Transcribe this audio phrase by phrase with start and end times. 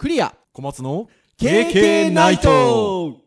[0.00, 0.34] クリア。
[0.54, 3.18] 小松の KK ナイト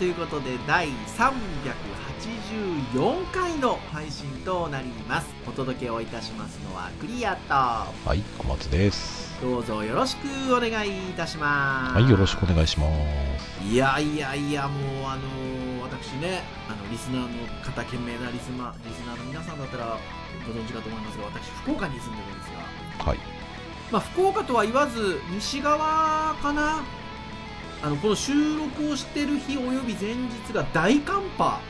[0.00, 0.88] ということで第
[2.88, 5.28] 384回の配信となります。
[5.46, 7.52] お届けをいたしますのはクリアと。
[7.52, 9.38] はい小松です。
[9.42, 11.94] どうぞよろしくお願いいたします。
[11.96, 12.86] はいよろしくお願いしま
[13.38, 13.62] す。
[13.62, 17.28] いやいやいやもうあの私ねあのリスナーの
[17.62, 19.98] 方懸命なリスナーリスナーの皆さんだったら
[20.46, 22.50] ご存知かと思いますが私福岡に住んでるんです
[22.98, 23.18] がはい。
[23.92, 26.99] まあ、福岡とは言わず西側かな？
[27.82, 31.60] あのこの収録をしてる日および前日が大寒波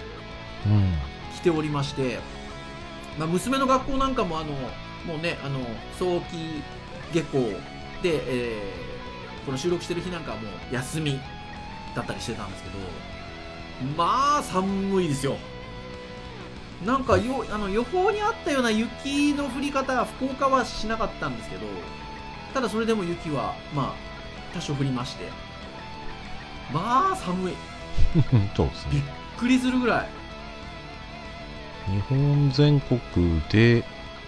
[0.66, 0.95] うん。
[1.37, 2.18] 来ておりまして、
[3.18, 5.60] まあ、娘の学校なんかもあのもうねあの
[5.98, 6.62] 早期
[7.12, 7.38] 下校
[8.02, 8.90] で、えー
[9.46, 11.18] この収録してる日なんかはもう休み
[11.96, 12.77] だったりしてたんですけど
[13.96, 15.37] まあ寒いですよ。
[16.84, 21.66] なんかよあの予報にあったような雪の降り方は福岡はしなかったんですけど
[22.54, 25.24] ただそれでも雪はまあ多少降りまして
[26.73, 27.54] まあ寒い。
[28.57, 29.07] そうですびっね
[29.38, 30.09] くりするぐらい。
[31.87, 33.01] 日本全国
[33.51, 33.85] で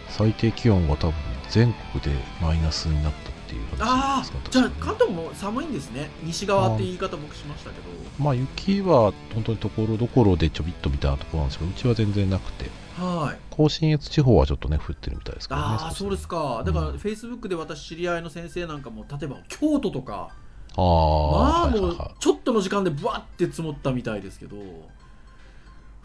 [0.09, 1.15] 最低気温が多分
[1.49, 6.11] 全国でマイナスになったっていうあ形ですかあじゃあ関東も寒いんですね。
[6.23, 7.89] 西側って言い方僕しましたけど。
[8.19, 12.71] まあ雪は本当にところどころでちょびっとみたいなところなんですけどうちは全然なくて。
[12.99, 13.39] はい。
[13.51, 20.29] 甲信越地方はちょっとね降ってるみたいですけどねああそうですかだからフェイスブックで私知り合いの先生なんかも例えば京都とか
[20.77, 24.61] ああまあもうはちょっとの時間でブワって積もったみたいですけど降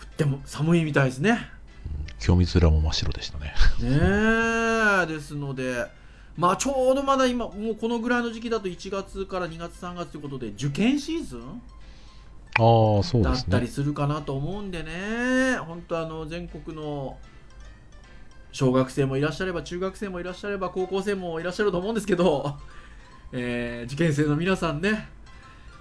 [0.04, 1.40] っても寒いみたいですね。
[2.20, 3.54] い清水寺も真っ白でしたね。
[3.80, 3.98] ね
[5.04, 5.86] えですので
[6.36, 11.62] まあちょうどまだ今もうこのぐらいの時期だと1月から2月3月ということで受験シーズン？
[12.60, 13.30] ああそうね。
[13.34, 15.58] ったりするかなと思うんでね。
[15.60, 17.18] 本当あの全国の
[18.52, 22.58] 小学生もいらっしゃれば中学生もいらっしゃれば高校生もいらっしゃると思うんですけど、
[23.32, 25.10] えー受験生の皆さんね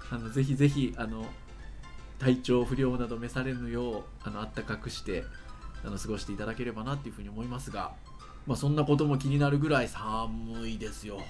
[0.09, 1.25] あのぜひぜひあの
[2.19, 5.23] 体調不良など召されぬようあの暖かくして
[5.85, 7.93] あの過ごしていただければなっていうふうに思いますが、
[8.45, 11.21] まあ、そんなことも気になるぐらい寒いですよ。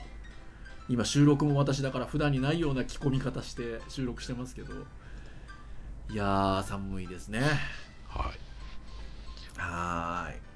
[0.89, 4.73] 今収録も私だから普段にないような着込み方して収録してますけど
[6.09, 7.41] いやー寒いですね。
[8.07, 9.59] はい。
[9.59, 10.46] はーい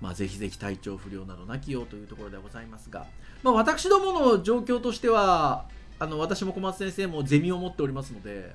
[0.00, 3.06] まあぜひぜひ体調不良などなきようというところでございますが、
[3.42, 5.64] まあ、私どもの状況としては
[5.98, 8.54] あの私も小松先生もゼミを持っておりますので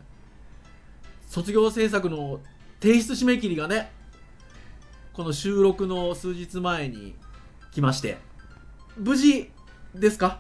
[1.28, 2.40] 卒業制作の
[2.81, 3.92] 提出締め切りがね
[5.12, 7.16] この収録の数日前に
[7.72, 8.18] 来まして
[8.98, 9.52] 無事
[9.94, 10.40] ですか？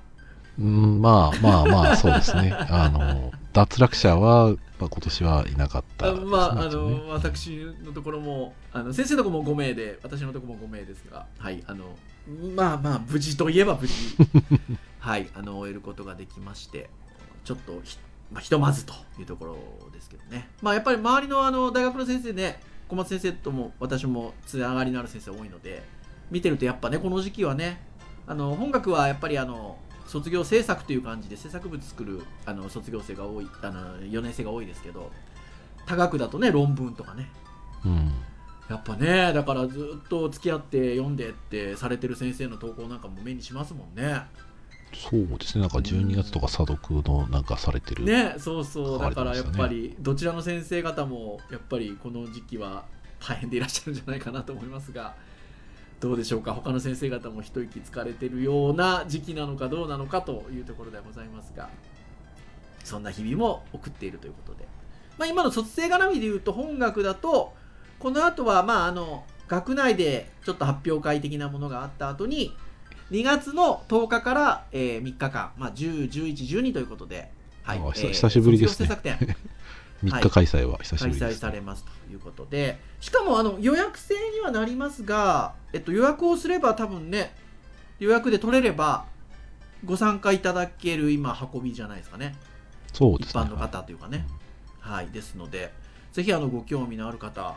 [0.57, 2.51] うんまあまあまあそうですね。
[2.53, 11.95] あの脱落者は、まあ、今年はいなかったですね、あまああの私のところもあの先生のところも5名で私のところも5名ですがはいあの
[12.55, 13.93] まあまあ無事といえば無事
[14.99, 16.89] はいあの終えることができまして
[17.45, 17.97] ちょっとひ,、
[18.31, 19.57] まあ、ひとまずというところ
[19.91, 20.49] ですけどね。
[20.61, 25.83] まあやっぱり周りのあの大学の先生ね小松先生とも私もつながりのある先生多いので
[26.31, 27.81] 見てるとやっぱねこの時期はね
[28.25, 29.77] あの本学はやっぱりあの
[30.13, 35.11] 卒業制作という感じで制作物作るあの卒業生が多いあの4年生が多いですけど
[35.87, 37.31] 多学だとね論文とかね。
[37.83, 38.11] うん。
[38.69, 44.21] やっぱねだからずっと付き合って読んでってされてる先生の投稿なんかも目にしますもんね。
[44.93, 45.61] そうですね。
[45.61, 48.99] なんか12月とか査読のなんかされてる、ねそうそう。
[48.99, 52.85] だからやっぱりどちらの先生方もやっぱりこの時期は
[53.19, 55.15] 大変でいらっしゃるんじゃないかなと思いますが
[56.03, 56.53] どうでしょうか？
[56.53, 61.69] 他の先生方も一息つかれてるような時期なのかどうなのかというところではございますが。
[62.83, 64.67] そんな日々も送っているということで、
[65.17, 67.53] まあ、今の卒生絡みでいうと本学だと
[67.97, 72.53] この後はまああの学内でちょっと発表会的なものがあった後に
[73.11, 77.31] 2月の10日から、えー3日間、まあ、10、11、12ということで、
[77.63, 77.79] はい。
[77.79, 78.89] あ久久しぶりですね
[80.03, 82.79] 3日開催は久しぶ開催りです、されますということで。
[82.99, 87.35] しかもあの予約制にはなりますが、えっと、予約をすれば多分ね
[87.99, 89.05] 予約で取れれば
[89.85, 92.35] ご参加いただける今運びじゃないですかね。
[92.89, 93.43] 一そうですね。
[93.43, 94.25] 般の方というかね。
[94.79, 95.07] はい。
[95.07, 95.71] ですので
[96.11, 97.55] ぜひあのご興味のある方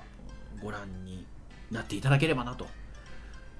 [0.63, 1.27] ご覧に
[1.71, 2.67] なっていただければなと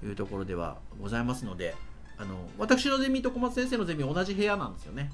[0.03, 1.75] いうところではございますので
[2.17, 5.11] あの私のゼミと小松先生のゼミは同じ部屋なんですよね。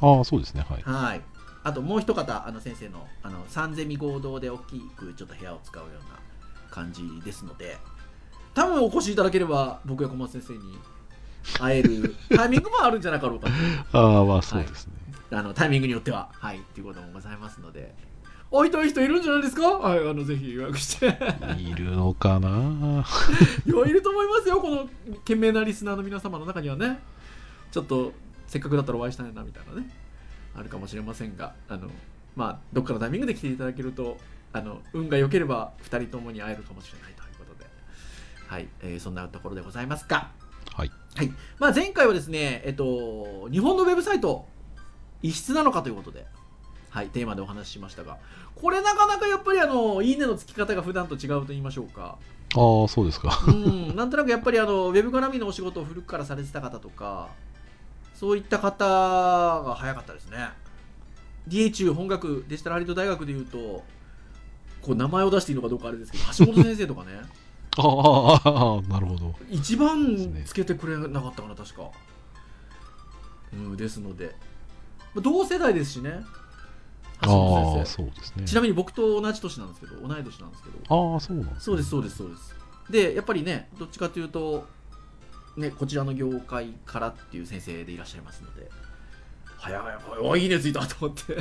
[0.00, 0.64] ああそうですね。
[0.68, 0.82] はい。
[0.82, 1.20] はい。
[1.62, 6.18] あともう一方、あの先生のあの3ゼミ合同で大きくちょっと部屋を使うような
[6.70, 7.76] 感じですので
[8.54, 10.78] 多分お越しいただければ僕や小松先生に
[11.58, 13.48] 会える タイミングもあるんじゃなかろうか
[13.92, 13.98] と。
[13.98, 14.92] ああまあそうですね、
[15.30, 16.28] あのタイミングによっては。
[16.32, 16.58] はい。
[16.58, 17.94] っていうこともございますので。
[18.52, 19.62] 会いたい人いるんじゃないですか？
[19.62, 19.98] はい。
[20.00, 21.16] あのぜひ予約して。
[21.58, 22.48] い、るのかな？
[23.64, 24.60] いやいると思いますよ。
[24.60, 26.98] この懸命なリスナーの皆様の中にはね。
[27.70, 28.12] ちょっと
[28.48, 29.88] せっかくだったらお会いしたいなみたいなね
[30.54, 31.88] あるかもしれませんがあの
[32.36, 34.18] まあどっかのタイミングで来ていただけると
[34.52, 37.66] あの運が良ければ2人ともに会えるかもしれないということで。
[38.46, 40.30] はい、えーそんなところでございますが
[40.74, 40.90] はい。
[41.14, 41.32] はい。
[41.58, 44.46] まあ、前回はですね、えっと、日本のウェブサイト
[45.22, 46.26] 異質なのかということで、
[46.90, 48.18] はい、テーマでお話ししましたが
[48.56, 52.18] これなかなかやっぱりあのいいねのつき方が普段と違うと言いましょうか。
[52.56, 53.38] ああそうですか。
[53.46, 57.28] うん、なんとなくやっぱりあのウェブ絡みのお仕事を古くからされてた方とか
[58.20, 60.50] そういった方が早かったですね。
[61.48, 63.82] DHU 本学デジタルハリウッド大学でいうと
[64.82, 67.12] こう名前を出していいのかどうかあれですけど橋本先生とかね。
[67.78, 69.34] ああなるほど。
[69.48, 71.90] 一番つけてくれなかったかな確か、
[73.54, 74.36] うん、ですので。
[75.14, 76.20] まあ同世代ですしね。
[77.22, 78.42] 橋本先そうですね。
[78.42, 81.14] 生ちなみに僕と同じ年なんですけど同い年なんですけど。
[81.14, 82.54] ああそうなんですそうですそうですそうです。
[82.90, 84.66] でやっぱりねどっちかというと
[85.60, 88.68] ねこちらの業界からっていう先生でいらっしゃいますので。
[89.60, 91.36] 早い早いおいいいねついたと思って。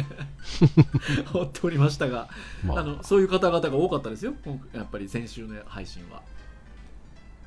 [1.33, 2.27] 思っておりましたが、
[2.65, 2.79] まあ。
[2.79, 6.21] あのそういう方々が多かったですよ今やっぱり先週の配信は。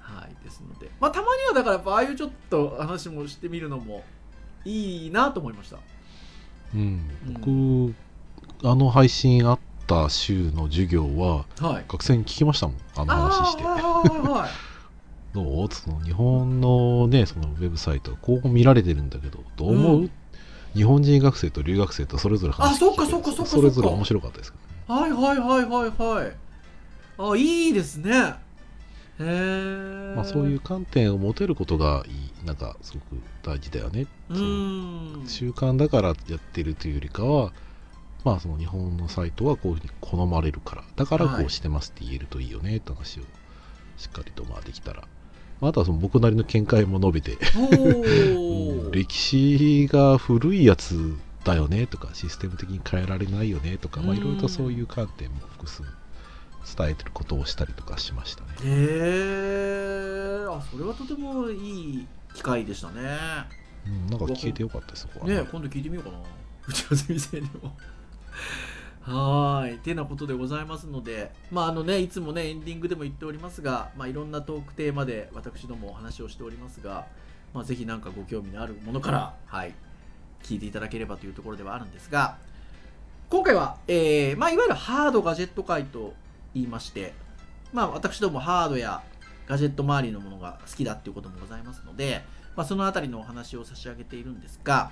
[0.00, 0.90] はいですので。
[0.98, 4.04] まあたまにはだからああいうちょっと話もしてみるのも
[4.64, 5.78] いいなと思いました。
[6.74, 7.94] うん。
[8.62, 11.84] 僕あの配信あった週の授業ははい。
[11.86, 13.62] 学生に聞きましたもんあの話して。
[13.62, 14.71] あーはいはいはいはい
[15.34, 15.68] どう？
[15.72, 20.10] その日本のねそのウェブサイトこう見られてるんだけどどう思う、うん。
[20.74, 24.58] 日本人学生と留学生とそれぞれ話あそっかそっかそっかそれぞれ面白かったですけ
[24.88, 25.00] どね。
[25.00, 26.32] はいはいはいはいはい。
[27.18, 28.34] あいいですね。
[29.20, 34.34] へえまあ、そういう観点を持てることがいいなんかすごく大事だよねう。
[34.34, 35.28] ーん。
[35.28, 37.52] 習慣だからやってるというよりかは
[38.24, 43.24] まあその日本のサイトはこういうふうに好まれるからだからこはいうしてますって言えるといいよねって話を
[43.98, 45.06] しっかりとまあできたら、ま
[45.62, 47.38] あ、あとはその僕なりの見解も述べて。
[47.56, 48.90] おー。
[48.92, 55.82] 歴史が古いやつだよねとかシステム的に変えられないよねとかいろいろとそういう観点も複数
[56.76, 58.48] 伝えてることをしたりとかしましたね。
[58.64, 63.18] へえあそれはとてもいい機会でしたね。
[63.86, 65.26] うん、なんか聞けてよかったですそこは。
[65.26, 66.18] ね今度聞いてみようかな。
[66.68, 67.76] 内田先生にも
[69.04, 69.78] はい。
[69.78, 77.06] てなことでございますのでまああのねいつもねエンディングでも言っておりますが、まあ、いろんなトークテーマで私どもお話をしておりますが、
[77.52, 79.74] まあ、ぜひなんかご興味のあるものからはい。
[80.42, 82.36] 聞いていただければというところではあるんですが
[83.30, 86.14] 今回は、えーまあ、いわゆるハードガジェット界と
[86.54, 87.14] 言いまして、
[87.72, 89.02] まあ、私どもハードや
[89.46, 92.22] ガジェット周りのものが好きだっていうこともございますので、
[92.56, 94.90] まあ、そのあたりのお話を差し上げているんですが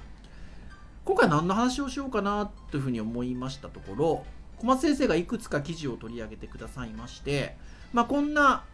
[1.05, 4.25] 今回何の話をしようかなというふうに思いましたところ
[4.58, 7.56] 小松先生がいくつか記事を取り上げてくださいまして、
[7.93, 8.64] まあ、こんな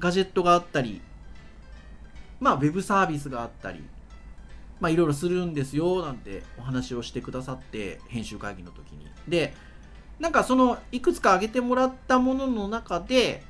[0.00, 1.02] ガジェットがあったり、
[2.40, 3.84] まあ、ウェブサービスがあったり、
[4.80, 9.06] まあ、いろいろするんですよなんてお話をしてくださって編集会議の時に。
[9.28, 9.54] で
[10.18, 13.42] なんかそのいくつか挙げてもらったものの中で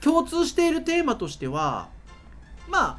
[0.00, 1.88] 共通しているテーマとしては
[2.68, 2.98] ま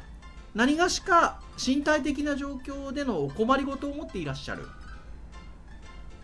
[0.54, 4.66] 何がしか身体的な状況でのお困りごとを持っていらっしゃる。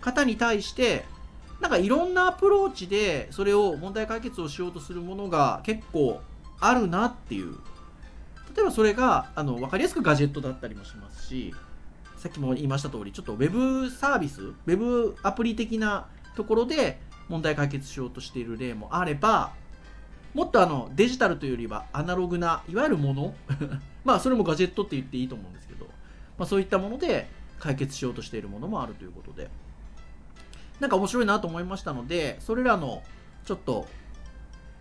[0.01, 1.05] 方に対して
[1.61, 6.21] なんかいろんなアプローチでそれを問題解決をしようとするものが結構
[6.61, 7.57] あるなっていう。
[8.55, 11.55] 例えばそれがあの分かりやすくガジェットだったりもしますし
[12.17, 19.53] さっきも言いました通りちょっとウェブサービスウェブアプリ的なところで問題解決しようとしている例もあれば
[20.35, 23.35] もっとあのデジタルというよりはアナログないわゆるもの？
[24.05, 25.87] まあそれもガジェットって言っていいと思うんですけど、
[26.39, 29.51] まあ、そういったもので解決しようとしているものもあるということで。
[30.83, 33.05] なんか面白いなと思いましたのでそれらの
[33.45, 33.87] ちょっと、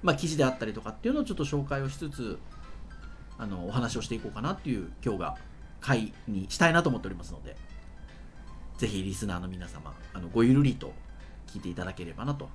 [0.01, 2.39] まあ、記事であったりとかっていうのをちょっと紹介をしつつ
[3.37, 5.37] あのお話をしていこうかなっていう今日が
[5.79, 7.55] 回にしたいなと思っておりますので
[8.79, 10.91] ぜひリスナーの皆様あのごゆるりと
[11.47, 12.49] 聞いていただければなと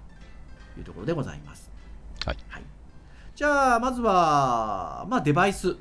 [0.77, 1.71] いうところでございます。
[2.25, 2.76] はい
[3.37, 5.77] じゃあまずは、まあ、デバイス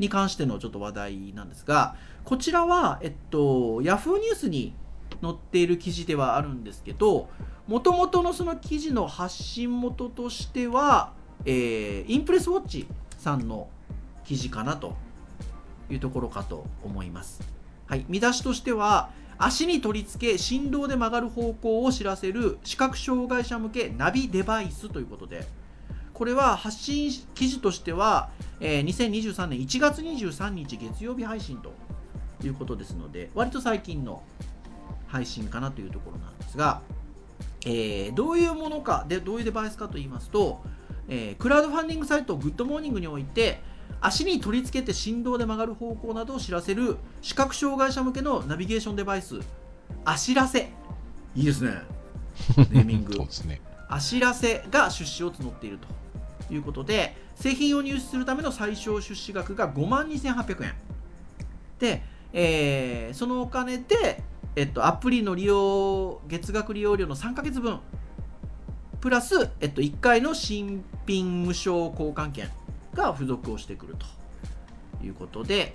[0.00, 4.74] に関してのちょっと話題なんですがこちらは、えっと、Yahoo ニュースに
[5.22, 7.28] 載っている記事ではあるんですけど
[7.68, 11.12] もともとのその記事の発信元としては、
[11.44, 13.68] えーインプレスウォッチさんの
[14.24, 14.96] 記事かなと
[15.88, 17.40] いうところかと思います。
[17.86, 25.46] はい、見出しとしては、足に取り付け振動で曲がる方向を知らせる視覚障害者向けナビデバイスということで
[26.22, 31.72] これは発信記事としては、えー2023年1月23日月曜日配信と
[32.46, 34.22] いうことですので割と最近の
[35.08, 36.80] 配信かなというところなんですが、
[37.66, 40.62] えーどういうものかでどういうデバイスかと言いますと、
[41.08, 43.60] えークラウドファンディングサイトグッドモーニングにおいて
[44.00, 49.40] 足に取り付けて振動で曲がる方向などを知らせる視覚障害者向けのナビゲーションデバイス
[50.04, 50.70] 足らせ。
[51.34, 51.82] いいですね。
[52.70, 53.10] ネーミング。
[53.18, 53.60] そうですね。
[53.88, 56.01] 足らせが出資を募っていると
[56.54, 60.74] いうことで製品を入手するための最小出資額が5万2800円。
[61.78, 64.22] で、えーそのお金で、
[64.56, 67.80] えっと、アプリの利用月額利用料の3ヶ月分。
[69.00, 72.48] プラス、えっと、1回の新品無償交換券
[72.94, 75.74] が付属をしてくるということで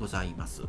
[0.00, 0.62] ございます。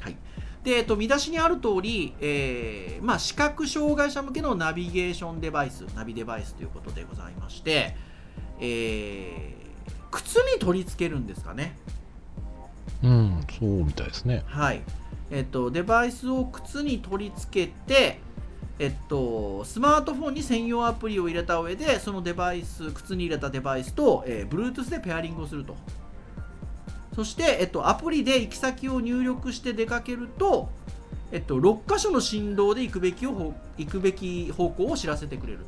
[0.00, 0.16] はい。
[0.64, 7.94] でえっと、見出しにある通り、えーまあ、視覚障害者向けのナビゲーションデバイス、ナビデバイスということでございまして、
[8.60, 9.56] えー
[10.16, 11.76] 靴に取り付けるんですかね。
[13.02, 14.44] うん、そうみたいですね。
[14.46, 14.82] はい。
[15.30, 18.20] えっと、デバイスを靴に取り付けて、
[18.78, 25.76] えっと、スマートフォンに専用アプリを入れた上で、そのデバイス、靴に入れたデバイスと、えー Bluetooth でペアリングをすると。
[27.14, 30.68] そして、えっと、アプリで行き先を入力して出かけると、
[31.32, 35.60] えっと、6箇所の振動で行くべきをほ行くべき方向を知らせてくれる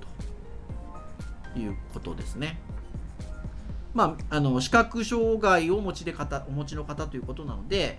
[1.54, 2.58] ということですね。
[3.94, 7.98] まあ、あの視覚障害をお持ちで方お持ちの方ということなので、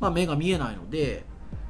[0.00, 1.24] まあ、目が見えないので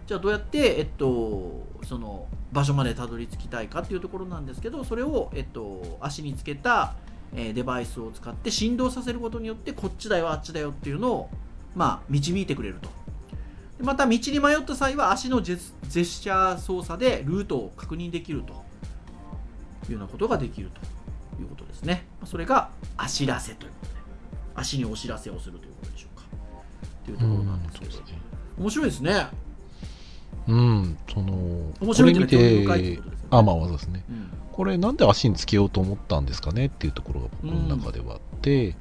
[0.06, 6.94] じゃあどうやって、えっと、その場所までたどり着きたいかっていうところなんですけどそれを、えっと、足につけた、
[7.34, 11.30] えデバイスを使って振動させることによってこっちだよあっちだよっていうのを、
[11.74, 12.88] まあ、導いてくれると。
[13.76, 18.52] でまた道に迷った際は足のジェジェスチャー操作でルートを確認できると
[19.88, 20.70] いうようなことができる
[21.36, 22.07] ということですね。
[22.24, 23.92] それが足らせということで
[24.54, 26.24] 足にお知らせをするということでしょうか。
[27.04, 28.02] というところなんですけど、ね。
[28.58, 29.26] 面白いですね。
[30.48, 31.32] うん、その、
[31.80, 34.04] 面白いこれ見ってあ、まあ、そうですね。
[34.08, 34.30] うん。
[34.52, 38.74] これなんで足につけようと思ったんですかねっていうところが僕の中ではあって、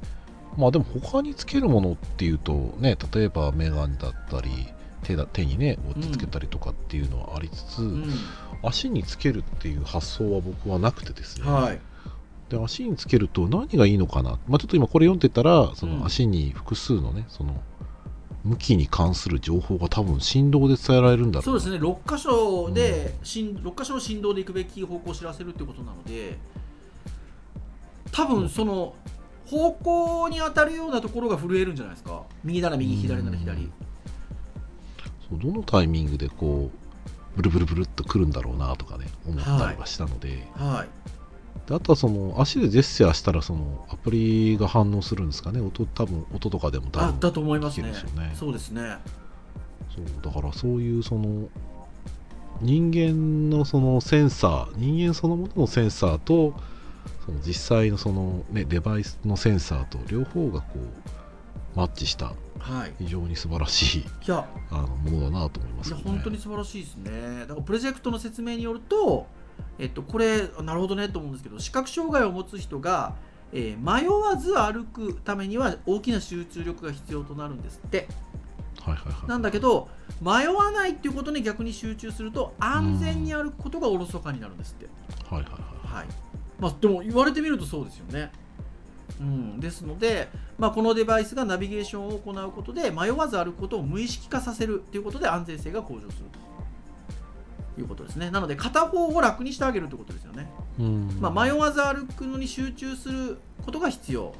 [0.56, 4.50] まあでも他につけるものっていうとね例えばメガネだったり
[5.04, 8.10] 手だ手にねこうやってつけたりとかっていうのはありつつ、うん。
[8.64, 11.80] 足につけるっていう発想は僕はなくてですね、はい
[12.48, 15.98] で足につけると何がいいのかな、まあ、ちょっと今これ読んでたらそうん。
[16.00, 17.60] の足に複数のねその
[18.44, 21.60] 向きに関する情報が多分振動で伝えられるんだろうな。
[21.60, 21.86] そうですね。
[21.86, 26.38] 6箇所で、振6箇所の振動で行くべき方向を知らせるってことなので
[28.12, 28.94] 多分その
[29.46, 32.22] 方向に当たるようなところが震えるんじゃないですか？
[32.44, 33.70] 右なら右左なら左。
[35.28, 36.78] そうどのタイミングでこう
[37.36, 40.88] ブルブルブルっとくるんだろうなとかね思ったりはしたので,、はい
[41.68, 45.60] であとはその足でジェスチャーしたらそのアプリが反応するんですかね。
[45.60, 47.92] 音多分音とかでも多分あだと思いますね。
[47.92, 48.32] ね。
[48.34, 48.96] そうですね。
[49.94, 51.48] そうだからそういうその
[52.62, 56.54] 人間のそのセンサー人間そのもののセンサーと
[57.26, 62.94] その実際のその、ね、デバイスのセンサーと両方がこうマッチしたはい。
[62.98, 66.02] 非常に素晴らしいいやあのものだなと思いますよね。
[66.02, 67.40] いや本当に素晴らしいですね。
[67.40, 69.26] だからプロジェクトの説明によると、
[69.78, 73.14] えっと、これなるほどねと思うんですけど視覚障害を持つ人が、
[73.52, 78.08] えー迷わず歩くためには大きな集中力が必要となるんですって。
[78.82, 79.28] はいはいはい。
[79.28, 79.88] なんだけど
[80.20, 84.86] 迷わないっていうことに逆に集中すると安全に歩くことがおろそかになるんですって、
[85.28, 85.96] はいはいはい。
[85.98, 86.06] はい。
[86.58, 88.30] まあ、でも言われてみるとそうですよね、
[89.20, 96.38] うん、ですので、まあ、このデバイスがナビゲーションを行うことで迷わず歩くことを無意識化させるということで安全性が向上すると
[97.80, 98.30] いうことですね。
[98.30, 101.18] なので片方を楽にしてあげるということですよね、うん。
[101.20, 104.34] まあ、迷わず歩くのに集中することが必要。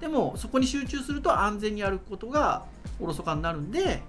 [0.00, 2.64] でもそこに集中すると安全に歩くことが
[3.00, 4.02] おろそかになるんで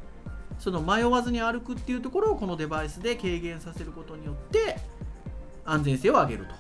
[0.59, 4.77] その迷わずに歩くっていうところをこのデバイスで軽減させることによって
[5.65, 6.55] 安全性を上げると、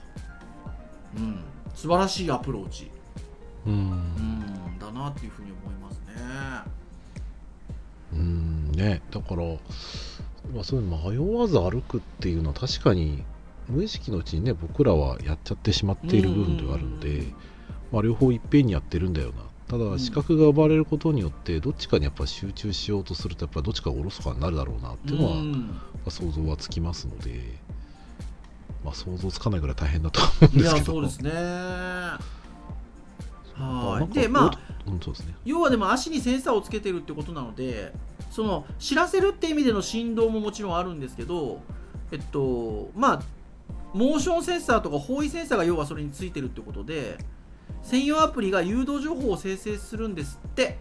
[1.17, 2.91] うん、素晴らしいアプローチ、
[3.65, 3.73] うん。
[3.73, 3.75] う
[4.69, 6.15] ん、だなっていうふうに思いますね。
[8.13, 8.71] うん。
[8.71, 9.01] ね。
[9.11, 9.43] だから、
[10.55, 13.23] まあ、そういう迷わず歩くっていうのは確かに
[13.67, 17.35] 無意識のうちにね僕らはやっちゃってしまっている部分ではあるので、うん。
[17.91, 19.43] まあ、両方いっぺんにやってるんだよな。
[19.67, 19.91] たん。
[19.91, 25.51] だ視覚が奪われることによってどっちかにやっぱ集中しようとするとやっぱどっちかがおろそかになるだろうなっていうのは、うん。
[25.51, 27.41] まあ想像はつきますので、
[28.83, 31.31] まあ、想像つかないぐらい大変だとは思うんいですけどやそうですね。
[31.31, 32.19] な
[33.57, 34.13] はい。
[34.13, 35.35] でまあうんそうですね。
[35.45, 37.93] 要はでも足にセンサーをつけてるってことなので
[38.29, 41.61] その知らせるって意味での振動ももちろんあるんですけど
[42.11, 43.21] えっとまあ
[43.93, 47.17] モーションセンサーとか方位センサーが要はそれについてるってことで
[47.81, 50.77] 専用アプリが誘導情報を生成するんですって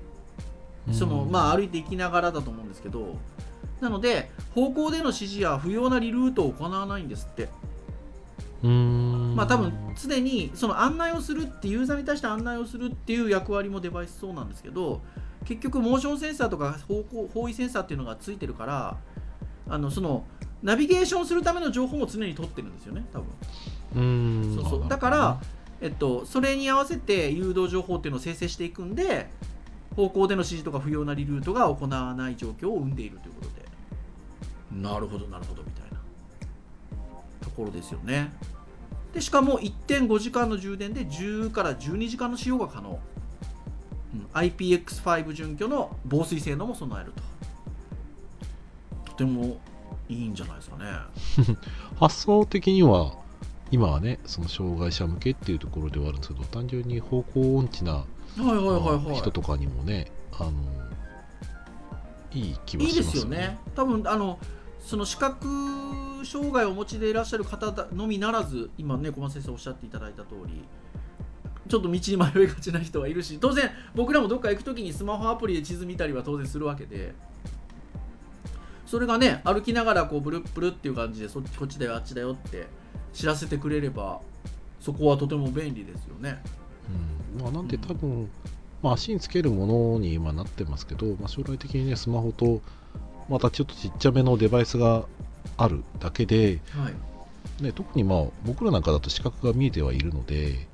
[0.92, 3.16] そのまあ歩いていきながらだと思うんですけど
[3.80, 7.44] なので方向での指示や不要なリルートを行わないんですって。
[7.44, 7.63] うん
[8.66, 15.02] まあ多分常にその案内をするってユーザーに対して案内をするっていう役割もデバイスそうなんですけど
[15.44, 18.96] 結局モーションセンサーとか方向方位センサーっていうのがついてるから
[19.68, 20.24] あのその
[20.62, 23.26] ナビゲーションするための情報も常に取ってるんですよね多分。
[23.96, 24.54] うん。
[24.54, 24.88] そうそう。
[24.88, 25.40] だから、
[25.82, 29.28] えっと、それに合わせて誘導情報っていうのを生成していくんで
[29.94, 34.80] 方向での指示とか不要なリルートが行わない状況を生んでいるということで。
[34.80, 35.94] なるほどなるほどみたいな。
[37.44, 38.32] ところですよね
[39.14, 42.98] でしかも1.5時間の充電で10から12時間の使用が可能、うん
[44.32, 47.12] IPX5 準拠の防水性能も備える
[49.04, 49.10] と。
[49.10, 49.56] とても
[50.08, 50.84] いいんじゃないですかね。
[51.98, 53.16] 発想的には
[53.70, 58.04] 今はねその障害者向けっていうところではあるんですけど単純に方向音痴な
[58.36, 60.52] 人とかにもねあの
[62.32, 63.58] いい気はいしいますですよね。
[63.74, 64.38] 多分あの
[64.84, 65.46] その視覚
[66.24, 70.62] 障害をお持ちでいらっしゃる方だのみならず今ね小松先生おっしゃっていただいた通り
[71.68, 77.14] ちょっと道に迷いがちな人はいるし当然僕らもどっか行く時にスマホアプリで地図見たりは当然するわけで
[78.84, 82.66] それがね歩きながらこうブルッブルっていう感じでそっちこっちだよあっちだよって
[83.14, 84.20] 知らせてくれれば
[84.80, 86.42] そこはとても便利ですよね。
[87.36, 88.28] うんまあ、なんで多分、
[88.82, 92.60] まあ、足につけるものに今なってますけど、まあ、将来的にねスマホと
[93.28, 95.06] またちょっとちっちゃめのデバイスが
[95.56, 97.62] あるだけで、はい。
[97.62, 100.66] ね、特にまあ僕らなんかだと視覚が見えてはいるので、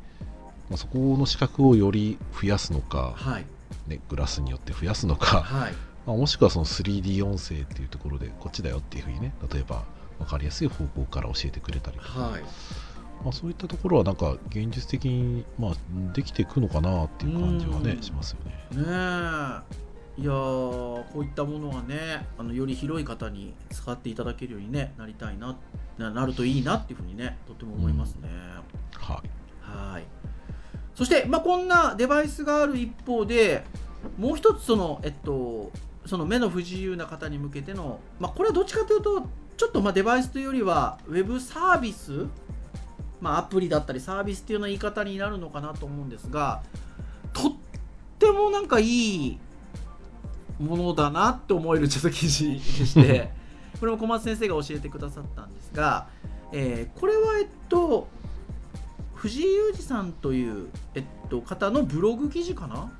[0.70, 3.46] まあ、そこの視覚をより増やすのか、はい。
[3.86, 5.74] ね、グラスによって増やすのか、はい。
[6.06, 9.84] まあ、もしくはその 3D 音声っていうところでこっちだよっていうふうにね例えば
[10.18, 12.42] 分かりやすい方向から教えてくれたりとか、はい。
[13.22, 15.74] まあ、そういったところはなんか現実的に、まあ、
[16.14, 18.02] できていくのかなっていう感じはねうん。
[18.02, 18.82] しますよね。
[18.82, 19.89] ねえ
[20.20, 25.56] いやーこういったものがねあのより広い方に使っていただけるように、ね、なりたいな
[25.96, 28.28] ななるといいなっていうふうにねとても思いますね。
[28.92, 29.30] はい。
[29.62, 30.04] はい。
[30.94, 33.64] そして、まあ、こんなデバイスがある一方で
[34.18, 35.72] もう一つその、えっと、
[36.04, 42.26] その目の不自由な方に向けての、まあ、これはどっちかというとちょっとまあデバイスというよりはウェブサービス、
[43.22, 46.62] まあ、アプリだったりサービスっていうような言い方になるのかなと思うんですが
[47.32, 47.52] とっ
[48.18, 49.38] てもなんかいい
[50.60, 53.30] ものだなって思えるちょっと記事でして
[53.80, 56.06] これも小松先生が教えてくださったんですが、
[56.52, 58.08] えーこれはえっと
[59.14, 62.90] 藤井裕二さんという、えっと、方のブログ記事かな？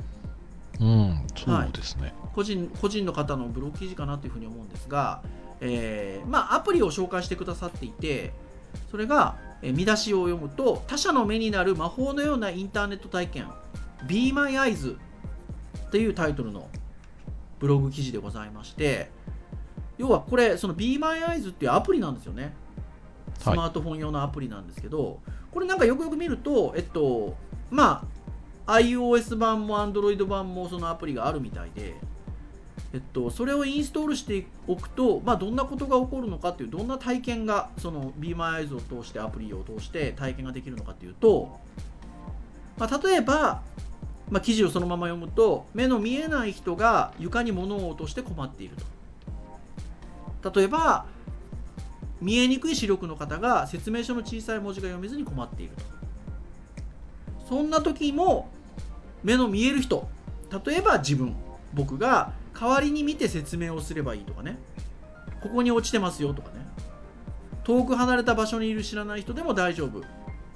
[0.79, 2.13] うん、そうですね。
[2.35, 5.23] 個人個人の方のブログ記事かなというふうに思うんですが、
[5.61, 8.35] えーまあ、アプリを紹介してくださっていて
[8.91, 13.47] それが、えー見出しを読むと他者の目になる魔法のようなインターネット体験
[14.07, 14.97] Be My Eyes
[15.91, 16.69] というタイトルの
[17.61, 19.11] ブログ記事でございまして
[19.99, 22.55] 要はこれその Be My Eyes っていうアプリなんですよね。
[23.39, 23.57] スはい。
[23.57, 25.21] マートフォン用のアプリなんですけど、
[25.53, 27.37] これなんかよくよく見るとえっと
[27.71, 28.03] ま
[28.67, 31.95] あ iOS 版も Android 版もそのアプリがあるみたいで、
[32.93, 41.59] えっと、それをインストールしておくと、まあ、どんなことが起こるのかっていうどんな体験がその BeMyEyes を通してアプリを通して体験ができるのかっていうと、
[42.79, 43.63] まあ、例えば、
[44.31, 48.77] まあ、記事をそのまま読むと目の見えない人が床に物を落として困っている
[50.43, 50.51] と。
[50.53, 51.05] 例えば
[52.21, 55.83] 見えにくい視力の方が説明書の小さい文字が読めずに困っていると。
[57.49, 58.49] そんな時も
[59.25, 60.09] 目の見える人
[60.65, 61.35] 例えば自分
[61.75, 64.59] 僕が代わりに見て説明をすればいいとかね。
[65.43, 66.67] ここに落ちてますよとかね。
[67.65, 70.03] 遠く離れた場所にいる知らない人でも大丈夫。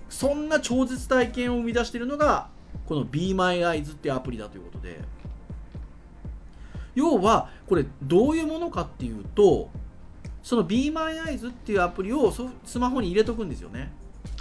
[0.09, 2.49] そんな超絶体験を生み出しているのが
[2.87, 5.01] この Be My Eyes っていうアプリだということで。
[6.95, 9.69] 要はこれどういうものかっていうと
[10.45, 12.33] その Be My Eyes っていうアプリを
[12.65, 13.91] スマホに入れとくんですよね。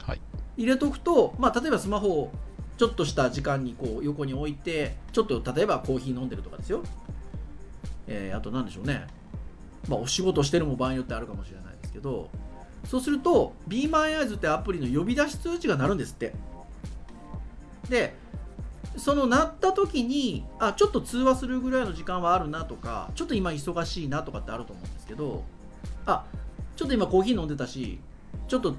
[0.02, 0.22] はい。
[0.58, 2.32] 入れとくと、まあ、例えばスマホを
[2.78, 6.84] ちょっとした時間にこう横に置いてちょっと例えばコーヒー飲んでるとかですよ、
[8.08, 9.08] えーあと何でしょうね、
[9.88, 12.30] まあ、お仕事してるも場合によってあるかもしれないですけど。
[12.86, 16.34] そうすると Be My Eyes ってアプリの呼び出し通知が鳴るんですって。
[17.90, 18.14] で
[18.98, 25.44] その鳴った時にあちょっと通話するぐらいの時間はあるなとかちょっと今忙しいなとかってあると思うんですけど
[26.06, 26.26] あ
[26.76, 28.00] ちょっと今コーヒー飲んでたし
[28.48, 28.76] ちょっと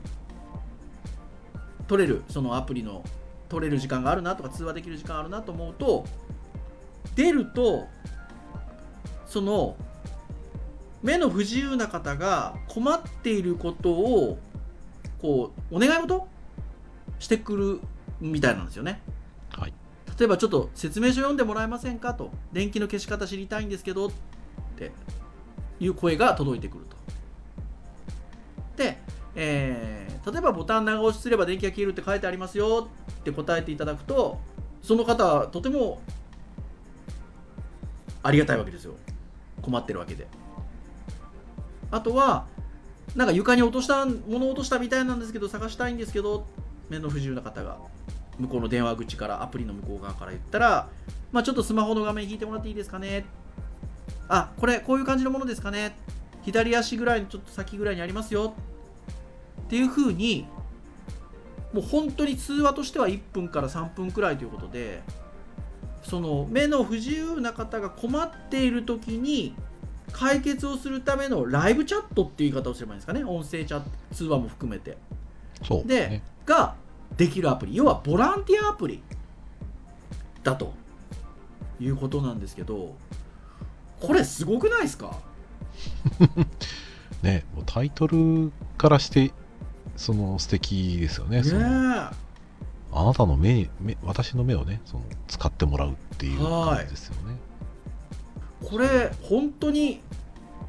[1.88, 3.04] 取れるそのアプリの
[3.48, 6.04] 取れる時間があるなとか通話できる時間あるなと思うと
[7.14, 7.86] 出ると
[9.26, 9.76] その
[11.02, 14.38] 目の不自由な方が困っていることを
[15.20, 16.26] こうお願い事
[17.18, 17.80] してくる
[18.20, 19.02] みたいなんですよね。
[20.18, 22.30] 例えばちょっと説明書読んでもらえませんかと。
[22.52, 24.10] 電気の消し方知りたいんですけどっ
[24.76, 24.92] て
[25.80, 26.96] いう声が届いてくると。
[28.76, 28.98] で、
[29.34, 32.88] えー例えばボタン長押しすれば電気が消えるって書いてありますよ
[33.20, 34.40] って答えていただくと
[34.82, 36.00] その方はとても
[38.22, 38.94] ありがたいわけですよ。
[39.60, 40.26] 困ってるわけで。
[41.90, 42.46] あとは
[43.14, 46.46] なんか床に落とした物を落としたみたいなんですけど探したいんですけど
[46.88, 47.76] 目の不自由な方が。
[48.38, 50.88] 向こうの電話口からアプリの向こう側から言ったら、
[51.32, 53.24] まあ、ちょっとスマホの画面引いてもらっていいですかね。
[54.28, 55.96] あこれこういう感じのものですかね。
[56.42, 58.54] 左足ぐらいのちょっと先ぐらいにありますよ。
[59.62, 60.46] っていう風に
[61.72, 65.02] もう本当に通話としては1分から3分くらいということで
[66.04, 69.54] その目の不自由な方が困っている時に
[70.12, 73.24] 解決をするためのライブチャットっていう言い方をすればいいんですかね。
[73.24, 74.92] 音声チャット通話も含めて。
[74.92, 74.98] で
[75.62, 76.74] そうでが
[77.16, 77.76] できるアプリ。
[77.76, 79.02] 要はボランティアアプリ
[80.42, 80.72] だと。
[81.80, 82.94] いうことなんですけど
[84.00, 85.18] これすごくないですか？
[87.22, 89.32] ねもうタイトルからして
[89.96, 91.42] その素敵ですよね。
[91.42, 92.12] ねあ
[92.92, 97.36] なたの目に目私の目をねその使ってもらうっていう感じですよね。
[98.64, 100.00] これ本当に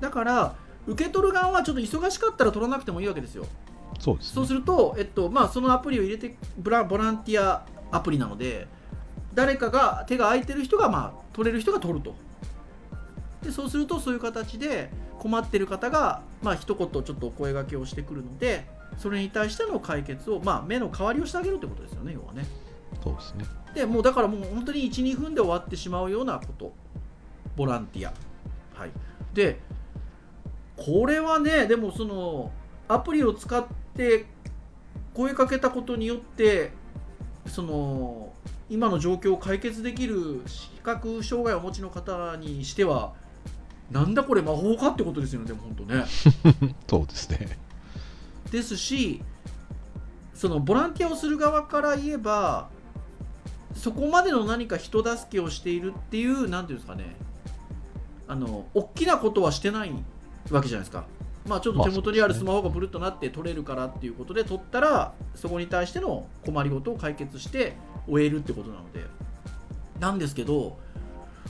[0.02, 0.56] だから
[0.88, 3.46] 受け取る側はちょっと忙しかったら取らなくてもいいわけですよ
[4.00, 4.36] そうですね。
[4.36, 8.68] そうすると、えっとまあ、そのアプリを入れてボラボランティアアプリなので
[9.34, 12.16] 誰かが手が空いてる人が、まあ、取れる人が取ると。
[13.44, 22.46] でそうするとそういう形で困ってる方が、まあ一言ちょっとお声掛けをしてくるのでそれに対しての解決を、まあ、目の代わりをしてあげるってことですよね要はね。
[23.04, 23.46] そうですね。
[23.74, 26.74] でもうだからもう本当に12分で終わってしまうようなこと。
[27.56, 28.14] ボランティア。
[28.80, 28.92] はい。
[29.34, 29.60] で
[30.78, 32.52] これはねでもその
[32.88, 33.85] アプリを使って
[35.14, 36.72] 声かけたことによって
[37.48, 38.34] その
[38.70, 43.14] 今の状況を解決できる視覚障害をお持ちの方にしては
[43.92, 46.06] なんだこれ魔法かってことですよねでも本当ね。
[46.90, 47.58] そうですね。
[48.52, 49.22] ですし
[50.34, 52.70] そのボランティアをする側から言えば
[53.76, 57.16] そこまでの何か人助けをしているっていう何ていうんですかね。
[58.28, 59.92] あの大きなことはしてない
[60.50, 61.06] わけじゃないですか
[61.48, 67.74] まあちょっと手元にあるスマホがブルッとなって取れるからっていうことで取ったらそこに対しての困りごとを解決して
[68.08, 69.16] 終えるってことなので。
[70.00, 70.78] なんですけど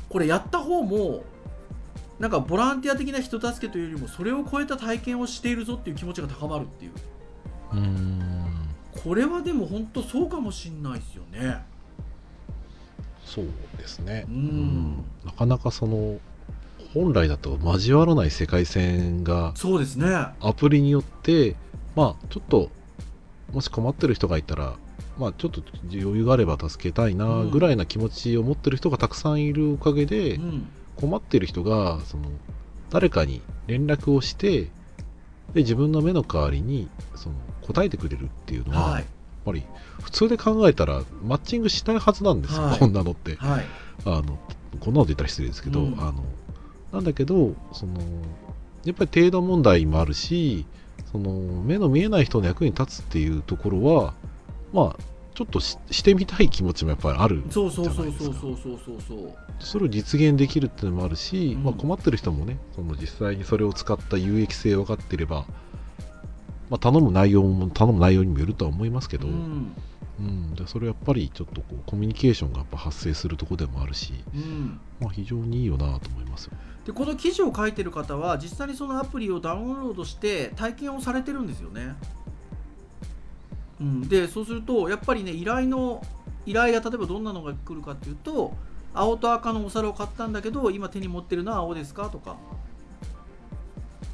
[0.10, 1.24] これやった方も
[2.20, 6.92] なんかボランティア的な人助けというよりもそれを超えた体験をしているぞっていう気持ちが高まるっていう。
[7.74, 8.70] うーん。
[9.04, 11.66] これはでも本当そうかもしんないですよね。
[13.26, 14.26] そうですね。
[14.30, 15.04] うん。
[15.26, 16.20] なかなかその
[16.96, 20.08] 本来だと交わらない世界線がそうですね。
[20.40, 21.58] アプリによって
[21.94, 22.72] まあちょっと
[23.52, 24.78] もし困ってる人がいたら
[25.18, 27.52] まあちょっと余裕があれば助けたいなうん。
[27.52, 30.68] ぐらいな気持ちを持ってる人がたくさんいるおかげで、うん。
[30.96, 32.24] 困ってる人がその
[32.90, 34.70] 誰かに連絡をして
[35.54, 39.02] で自分の目の代わりにその答えてくれるっていうのは、はい。
[39.02, 39.06] やっ
[39.44, 39.64] ぱり
[40.02, 42.80] 普通で考えたらマッチングしないはずなんですよ、はい。
[42.80, 43.36] こんなのって。
[43.36, 43.66] はい。
[44.06, 44.40] あの
[44.80, 46.00] こんなのって言ったら失礼ですけど、うん。
[46.00, 46.24] あの
[46.96, 48.00] なんだけどその
[48.86, 50.66] やっぱり程度問題もあるし
[51.12, 51.32] その
[51.64, 54.14] 目の見えない人の役に立つっていうところは
[54.72, 55.04] まあ
[55.34, 58.80] ちょっとししてみたい気持ちもやっぱりあるそうそうそうじゃないですかそうそう。
[58.86, 61.64] そうそうそうそれを実現できるっていうのもあるし、うん。
[61.64, 65.46] まあ、困ってる人もねその実際にそれを使った有益性を分かっていれば、
[66.70, 69.32] まあ、頼む内容も頼む内容にもよるとは思いますけど、う
[70.20, 76.52] うんんでそれやっぱりちょっとこうコミュニケーションがやっぱ発生するところでもあるし、うんまあ、非常にいいよなと思いますよ。
[76.86, 81.96] でこの記事を書いてる方は実際にそのアプリをダウンロードして体験をされてるんですよね。
[83.82, 86.02] うん、でそうするとやっぱりね依頼の
[86.46, 88.54] 依頼が例えばどんなのが来るかっていうと
[88.94, 92.38] 青と赤のお皿を買ったんだけど今手に持ってるのは青ですかとか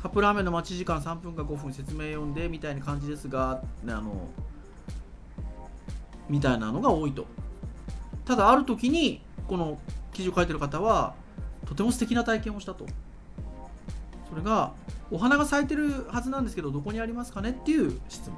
[0.01, 4.29] カップラーメンの待ち時間3分か5分説明読んでみたいな感じですが、ね、あの
[6.29, 7.25] みたいなのが多いと。
[8.25, 9.77] ただある時にこの
[10.13, 11.15] 記事を書いてる方は
[11.65, 12.85] とても素敵な体験をしたと。
[14.29, 14.71] それが
[15.09, 18.37] お花が咲いてるはずなんですけどどこにありますかねっていう質問。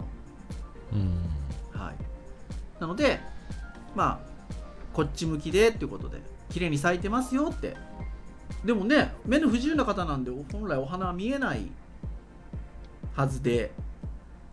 [0.94, 1.80] うん。
[1.80, 1.96] はい、
[2.80, 3.20] なので
[3.96, 4.34] まあ
[4.94, 6.20] こっち向きでっていうことで
[6.50, 7.76] 綺麗に咲いてますよって。
[8.66, 11.70] でもね目の不自由な方なんで本来お花は見えない
[13.14, 13.72] はずで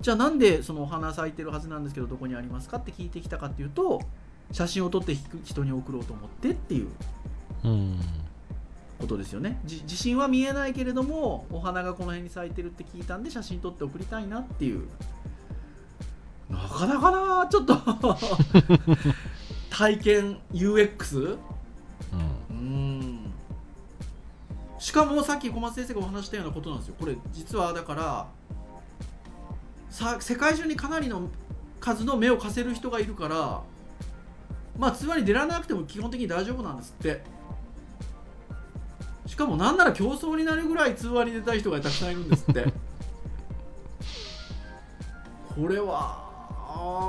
[0.01, 4.01] じゃあなんでそのお花咲いてるはずなんですけどどこにありますかって聞いてきたかっていうと
[4.53, 6.89] 写真を撮って人に送ろうと思ってっていう
[7.65, 8.01] うん
[8.99, 9.59] ことですよね。
[9.65, 14.87] じ地震は見えないけれどもお花がこの辺に咲いてるって聞いたんで写真撮って送りたいなっていう。
[16.51, 17.77] なかなかなちょっと。
[19.71, 21.39] 体験 UX
[22.51, 22.57] うん。
[22.57, 23.33] うん。
[24.79, 26.95] しかもさっき小松先生がお話したようなことなんですよ。
[26.99, 28.29] これ実はだから
[29.91, 31.29] さ世界中にかなりの
[31.81, 33.63] 数の目を貸せる人がいるから
[34.79, 37.41] まあ通話に出られなくても基本的に大丈夫なんですって。
[39.31, 42.65] しかもなんなら競争になるぐらい通話に出たい人がたくさんいるんですって。
[45.55, 46.31] これは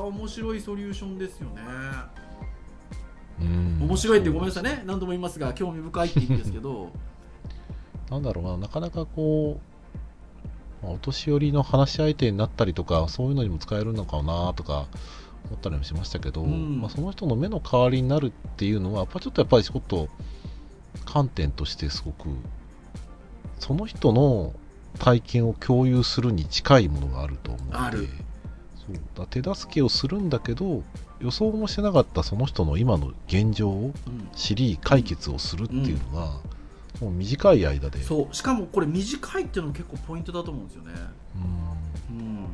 [0.05, 1.61] 面白いソリューションですよね。
[3.41, 3.79] うん。
[3.81, 4.83] 面白いってごめんなさいね。
[4.85, 6.91] 何度も言いますが興味深いって意味ですけど。
[8.11, 9.70] なんだろうな、なかなかこう、
[10.81, 14.87] まあお年寄りの話し相手になったりとか、そういうのにも使えるのかなとか
[15.47, 16.81] 思ったりもしましたけど、うん。
[16.81, 20.09] まあ、その人の目の代わりになるっていうのは、やっぱちょっとやっぱりちょっと
[21.05, 22.29] 観点としてすごく、
[23.59, 24.53] その人の
[24.99, 27.97] 体験を共有するに近いものがあると思うので、
[28.85, 28.99] そう。
[29.15, 30.83] だ手助けをするんだけど、
[31.19, 34.29] 予想もしてなかったその人の今の現状をうん。
[34.35, 36.31] 知り、解決をするっていうのが、
[36.99, 38.03] もう短い間で。
[38.03, 40.93] そうしかもこれ短いっていうのも結構ポイントだと思うんですよね。
[42.09, 42.17] うん。
[42.17, 42.47] うん。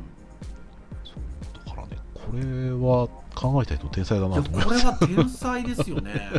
[1.04, 4.66] そうだからね、これは考えた人天才だなと思います。
[4.68, 6.30] これは天才ですよね。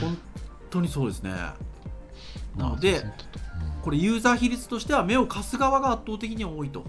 [0.00, 0.18] 本
[0.70, 1.32] 当にそうですね。
[2.56, 3.12] なのでまあ
[3.82, 6.84] これユーザー比率としては目を貸す側が圧倒的に多いと。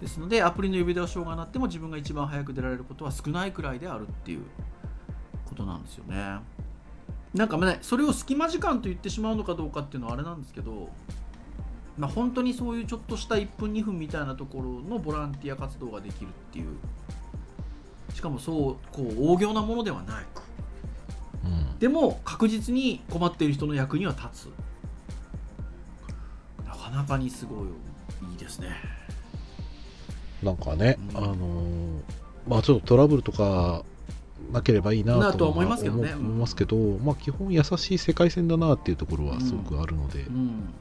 [0.00, 4.42] ですのでアプリの呼び出し音が鳴っても自分が一番早く出られることは少ないくらいであるっていう
[5.48, 6.40] ことなんですよね
[7.34, 10.90] なんかねそれを隙間時間と言ってしまうのかどうかっていうのはあれなんですけど
[11.96, 16.76] まあ本当にそういうちょっとした1分2分みたいなところのボランティア活動ができるっていう。
[18.14, 20.24] しかもそうこう大行なものではない
[21.44, 21.78] うん。
[21.78, 24.48] でも確実に困っている人の役には立つ。
[26.66, 28.68] なかなかにすごいいいですね。
[30.42, 31.16] なんかね、うん。
[31.16, 32.00] あのー
[32.46, 33.84] まあちょっとトラブルとか
[34.52, 36.12] なければいいなと思いますけどね。
[36.12, 40.34] 思思いますけど、まあ基本優しい世界線だなっていうところはすごくあるので、うん。
[40.34, 40.72] うん。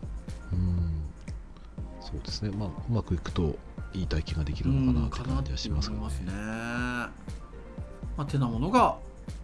[2.02, 3.56] そうですね、まあうまくいくと
[3.94, 6.14] いい体験ができるのかなって感じはしますけどね。
[6.22, 6.32] うね。
[8.18, 8.98] まあ、てなものが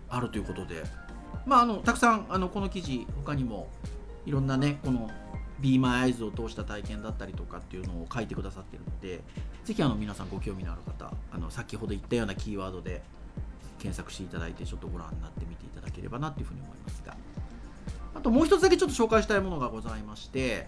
[0.09, 0.83] あるということで、
[1.45, 3.67] まあ、あのたくさんあのこの記事他にも
[4.25, 5.09] いろんなねこの
[5.59, 9.21] Be My Eyes を通した体験だったりとかっていうのを書いてくださってるので
[9.65, 13.01] ぜひあの皆さんご興味のある方あの先ほど言ったようなキーワードで
[13.79, 17.15] 検索していただいてちょっとご覧になってみていただければなというふうに思いますが。
[18.17, 20.67] あともう一つだけちょっと紹介したいものがございまして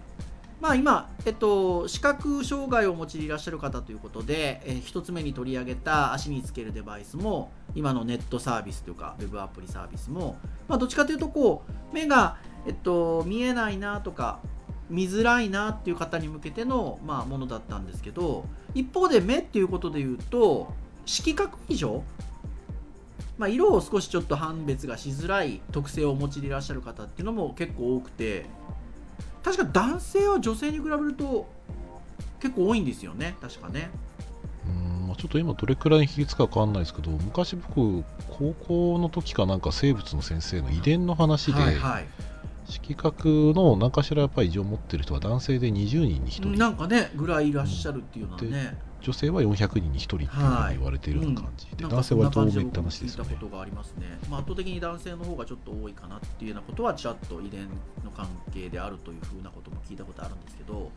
[0.62, 14.39] まあ今、えっと、視覚障害をお持ちでいらっしゃる方ということで、えー一つ目に取り上げた足につけるデバイスも今のネットサービスというかウェブアプリサービスも、まあ、どっちかというとこう目が、えっと、見えないなとか
[14.89, 20.74] 見づらいなっていう方に向けての、まあ、ものだったんですけど一方で目っていうことで言うと
[21.06, 22.04] 色覚異常
[23.39, 28.45] まあ、色を少しちょっと判別がしづらい特性をお持ちでいらっしゃる方っていうのも結構多くて
[29.43, 31.49] 確か男性は女性に比べると
[32.41, 33.89] 結構多いんですよね確かね。
[34.67, 42.06] うんまあちょっと今どれくらいの比率かわかんないですけど昔僕高校の時かなんか生物の先生の遺伝の話で、はいはい。
[42.67, 46.47] 色覚の何かしらやっぱり異常を持ってる人は男性で20人に1人。
[46.58, 52.39] なんかねぐらいいらっしゃるっていうのはね、女性は400人に1人っていうふうに言われているような感じで、なんか男性はって
[52.79, 53.29] 話ですよね。
[53.29, 57.67] たことがありますね、まあ、圧倒的に男性の方がちょっと多いかなっていうようなことはちらっと遺伝
[58.03, 60.91] の関係であるというふうなことも聞いたことあるんですけど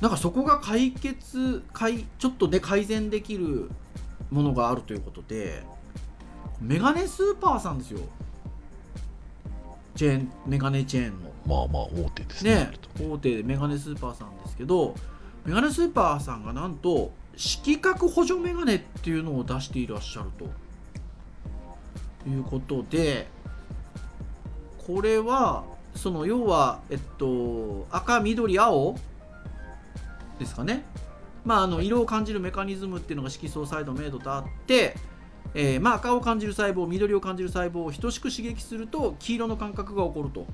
[0.00, 3.70] なんかそこが解決解ちょっとね改善できる
[4.30, 5.62] ものがあるということで
[6.60, 8.00] メガネスーパーさんですよ。
[9.94, 11.30] チェーンメガネチェーンの。
[11.46, 12.54] まあまあ大手ですね。
[12.54, 14.94] ね、大手でメガネスーパーさんですけど
[15.44, 20.46] メガネスーパーさんがなんと色覚補助メガネっていうのを出していらっしゃると。
[22.24, 23.26] いうことで
[24.86, 25.64] これは
[25.96, 28.96] その要はえっと赤緑青
[30.38, 30.84] ですかね。
[31.44, 34.94] まああの色を感じるメカニズムっていうのが色素サイド明度とあって
[35.54, 40.46] えーまあ、赤を感じる細胞緑を感じる細胞を等しく刺激すると黄色の感覚が起こると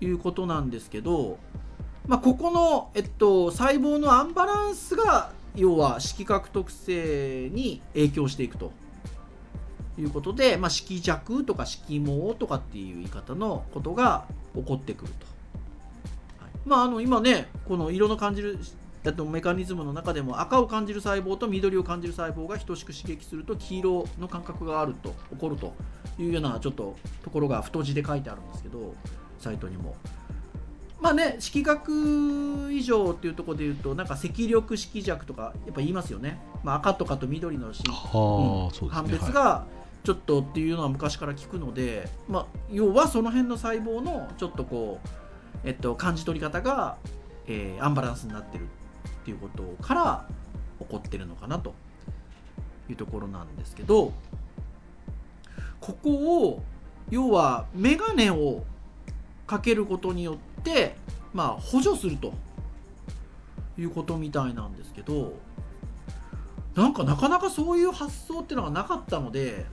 [0.00, 1.38] いうことなんですけど、
[2.08, 8.72] まあ、ここの、えっと、細胞のアンバランスが要は色覚特性に影響していくと
[9.98, 15.26] いうことで、まあ、色弱とか色盲とかっていう言い方のことが起こってくると。
[16.42, 18.58] はいまあ、あの今ねこの色の感じる
[19.04, 25.74] えっとメカニズムの中でも赤を感じる細胞と緑を感じる細胞が等しく刺激すると黄色の感覚があると起こると
[26.18, 28.94] いうようなちょっとところが太字で書いてあるんですけど
[29.38, 29.94] サイトにも。
[31.00, 37.94] まあね色角以上っていうところで言うとなんか赤緑色弱とかやっぱ言いますよね、まあ、赤とかと緑のうですね。
[38.90, 39.66] 判別が
[40.04, 45.08] ちょっとっていうのは昔から聞くので、まあ、要はその辺の細胞のちょっとこう、
[45.64, 46.96] えっと、感じ取り方が、
[47.46, 48.66] えーアンバランスになってるっ
[49.24, 50.26] ていうことから
[50.78, 51.74] 起こってるのかなと
[52.88, 54.12] いうところなんですけど
[55.80, 56.62] ここを
[57.10, 58.64] 要はメガネを
[59.46, 60.47] かけることによって、
[61.34, 62.32] まあ、補助すると
[63.78, 65.34] いうことみたいなんですけど
[66.74, 69.66] なんかなかなかそういう発想ってのがなかったので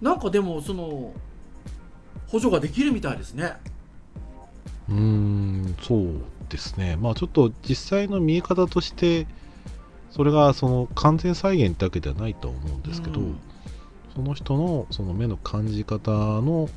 [0.00, 1.12] なんかでもその
[2.28, 3.52] 補助ができるみたいですね。
[4.88, 6.08] うーんそう
[6.48, 9.26] ですねまあちょっと実際の見え方として
[10.10, 13.38] それがその完全再現ってわけではないと思うんですけど、うん
[14.14, 16.70] その人のその目の感じ方の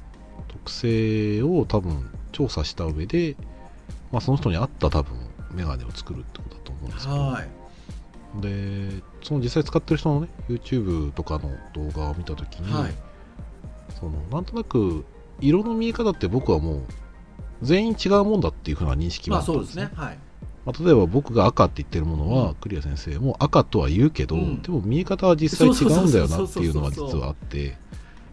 [0.50, 3.36] 特性を多分調査した上で、
[4.12, 5.16] まあ、その人に合った多分
[5.54, 7.50] メガネを作るってことだと思うんですけど、はい。
[8.42, 12.94] でその実際使ってる人のね YouTube とかの動画を見た時に、はい。
[14.00, 15.06] そのなんとなく
[15.42, 16.84] 色の見え方って僕はもう
[17.62, 20.04] 全員違うもんだっていうふうな認識まあったんですね,、そうですね。
[20.04, 20.18] はい。
[20.66, 22.56] まあ、例えば僕が赤って言ってるものは、うん。
[22.56, 24.62] クリア先生も赤とは言うけど、うん。
[24.62, 27.78] でも見え方は実際違うんだよなっていうのがそうそうそうそう実はあって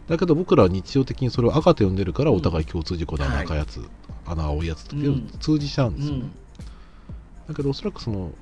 [0.09, 2.37] だけど僕らは日常的にそれを赤と呼んでるからうん。
[2.37, 3.83] お互い共通事項ではい赤いやつ、
[4.27, 5.29] 穴青いやつってうん。
[5.41, 6.31] 通じちゃうんうですよね、ん。
[7.49, 8.33] だけどおそらくその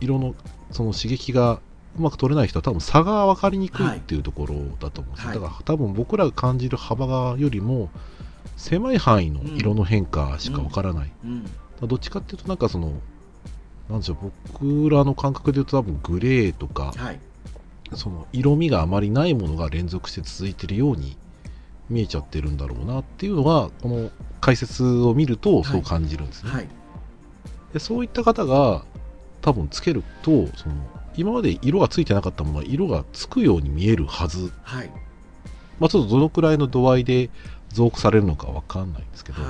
[0.00, 0.34] 色の
[0.70, 1.60] その刺激が
[1.98, 5.40] うまく取れない人は多分差が分かりにくいっていうところだと思うんですよ、はい。
[5.40, 7.90] だから多分僕らが感じる幅がよりも
[8.56, 11.44] 狭い範囲の色の変化しか分からない、だかうん。
[11.82, 12.92] らどっちかっていうとなんかその
[13.90, 17.20] なんでしょう僕らの感覚で言うと多分グレーとかはい。
[17.96, 21.16] その色味があまりないものが連続して続いてるように
[21.88, 26.68] 見えちゃってるんだろうなっていうのがこの解説を見るとそう感じるんですね、はい。
[27.72, 28.84] でそういった方が
[29.40, 30.74] 多分つけるとその
[31.16, 34.90] 今まで色がついてなかったものが色がつくように見えるはず、はい。
[35.78, 37.28] まあ、ちょっとどのくらいの度合いで
[37.70, 39.42] 増幅されるのかわかんないんですけど、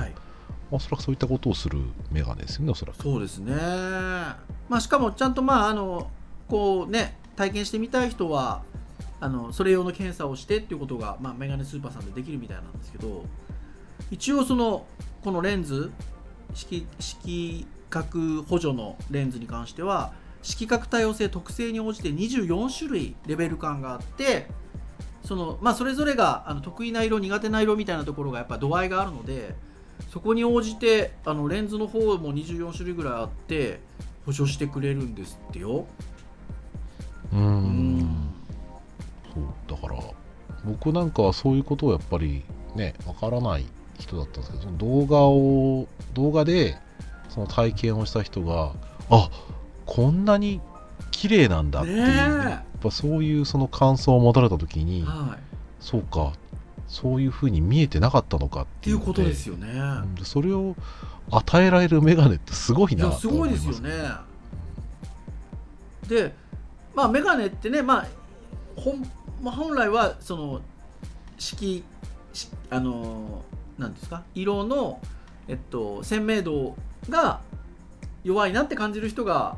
[0.71, 1.79] おそらくそういったことをする
[2.11, 3.53] メガネですよねおそらくそうですね。
[3.55, 6.09] まあしかもちゃんとまああの
[6.47, 8.63] こうね体験してみたい人は
[9.19, 13.23] あのそれ用の検査をしてっていうことがまあメガネスーパーさんでできるみたいなんですけど、
[14.11, 14.85] 一応その
[15.23, 15.91] このレンズ
[16.53, 24.47] 色色角補助のレンズに関しては色角多様性特性に応じて24種類レベル感があって
[25.23, 29.55] その、まあ、それぞれがあの得意な色苦手な色みたいなところがやっぱ度合いがあるので
[30.11, 33.79] そこに応じてあのレンズの方も24種類ぐらいあって
[34.25, 35.85] 補助してくれるんですってよ。
[37.33, 38.07] うん。
[39.33, 39.43] そう
[39.81, 39.99] だから
[40.65, 41.11] 僕なん。
[41.11, 42.43] かはそういうことをやっぱり
[42.75, 43.65] ねわからない
[43.99, 44.41] 人だったん。
[44.41, 46.77] ですけどその動画を動画で
[47.29, 48.73] その体験をした人が
[49.09, 49.29] あ
[49.85, 50.25] こん。
[50.25, 50.61] なに
[51.11, 51.71] 綺麗なん。
[51.71, 55.43] だっていう、ねやっぱそういうその感想を持たれた時にはい、
[55.79, 56.33] そうか
[56.89, 59.73] そういうふうに見えてなかったのかっていうことですよね。
[60.23, 60.75] それを
[61.31, 63.89] 与えられるメガネってすごいいやすなと思いまごいですよね。
[66.09, 66.35] で
[66.95, 68.07] まあメガネってね、まあ
[68.75, 69.05] 本
[69.41, 70.61] まあ、本来はその
[71.37, 71.83] 色
[72.33, 73.43] しあの
[73.77, 74.23] なんですか？
[74.35, 74.99] 色の、
[75.47, 76.75] えっと、鮮明度
[77.09, 77.41] が
[78.23, 79.57] 弱いなって感じる人が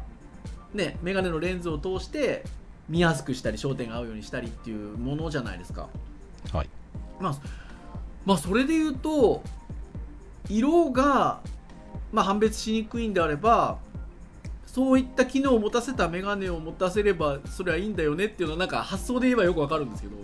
[0.74, 2.44] ねメガネのレンズを通して
[2.90, 5.88] 見やすくしたり焦点が合うようにしたりっていうものじゃないですか。
[6.52, 6.70] はい
[7.20, 7.36] まあ、
[8.26, 9.44] まあそれで言うと
[10.50, 11.42] 色が、
[12.12, 13.78] まあ、判別しにくいんであれば
[14.76, 20.16] そういった機能を持たせたメガネを持たせればそれはいいんだよねっていうのはなんか発想で言えばよくわかるんですけど。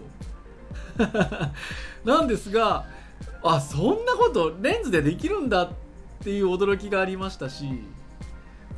[2.03, 2.85] なんですが
[3.43, 5.69] あそんなことレンズでできるんだっ
[6.21, 7.65] ていう驚きがありましたし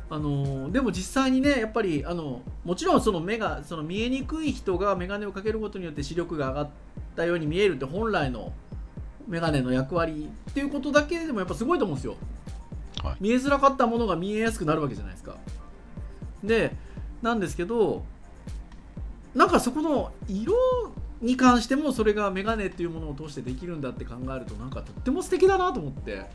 [0.08, 6.70] あのでも実際にねやっぱりあのもちろんその目がその見えにくい人が眼鏡をかけることによって視力が上がっ
[7.16, 8.52] たように見えるって本来の
[9.26, 12.14] 眼鏡の役割っていうことだけでもやっぱすごいと思うんですよ、
[13.02, 13.16] はい。
[13.18, 15.36] 見えづらかったものが見えやすくなるわけじゃないですか
[16.46, 16.76] で
[17.22, 18.04] なんですけど
[19.34, 20.54] なんかそこの色
[21.20, 26.26] に関してもそれが眼鏡っていうものを通してできるんだって考えるとなんかとっても素敵だなと思って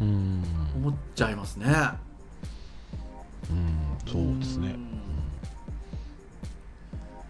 [0.00, 0.42] うーん。
[0.76, 1.66] 思っちゃいますね。
[3.50, 4.68] うんそうですね。
[4.68, 4.72] ん。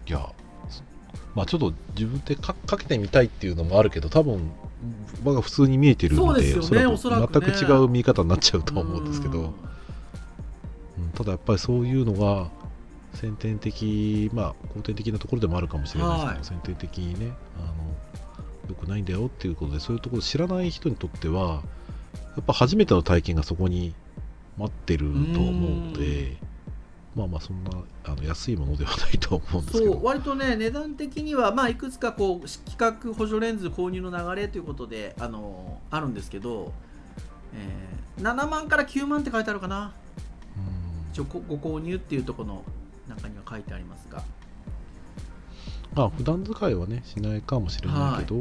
[0.07, 0.29] いや
[0.69, 0.83] そ
[1.33, 4.51] まあちょっと自分でかかけてみたいっていうのもあるけど多分
[5.23, 7.45] 僕が普通に見えてるそうのでですよねおおそらくね。
[7.55, 9.53] 全く違う見え方になっちゃうとは思うんですけど、
[11.21, 12.49] ただやっぱりそういうのが
[13.13, 16.45] 先天的まあ後天的なところでもあるかもしれないですけど、はい。
[16.45, 17.73] 先天的にねあの
[18.69, 21.61] 良くないんだよっていうことでそういうところを知らない人にとっては
[22.15, 23.93] やっぱ初めての体験がそこに
[24.57, 26.37] 待ってると思うので
[27.15, 27.71] まあまあそんな
[28.05, 29.93] あの安いものではないと思うんですけど。
[29.93, 36.73] そう割とね値段的にはまあいくつかこう企画補助レンズ購入の流れということであのあるんですけど、
[37.53, 39.93] えー7万から9万って書いてあるかな。
[40.15, 40.30] うん
[41.11, 42.63] 一応ごご購入っていうところの
[43.07, 44.23] 中には書いてありますが。
[45.93, 48.37] まあ普段使いはねしないかもしれないけど、